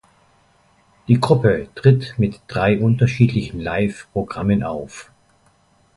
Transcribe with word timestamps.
Die 1.07 1.19
Gruppe 1.19 1.69
tritt 1.75 2.15
mit 2.17 2.41
drei 2.47 2.79
unterschiedlichen 2.79 3.59
Live-Programmen 3.61 4.63
auf. 4.63 5.11